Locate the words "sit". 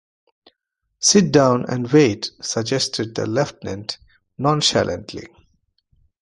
0.97-1.31